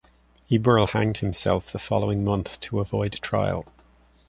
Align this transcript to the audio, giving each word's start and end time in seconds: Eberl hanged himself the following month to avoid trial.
Eberl 0.49 0.89
hanged 0.89 1.17
himself 1.17 1.71
the 1.71 1.77
following 1.77 2.23
month 2.25 2.59
to 2.61 2.79
avoid 2.79 3.13
trial. 3.21 3.67